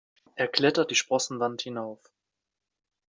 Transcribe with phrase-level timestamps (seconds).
[0.33, 1.99] Er klettert die Sprossenwand hinauf.